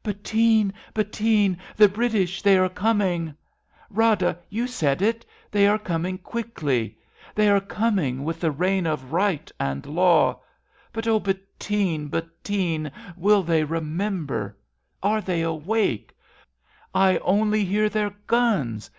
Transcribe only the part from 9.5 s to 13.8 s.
and law. But, O Bet tine! Bettine! will they re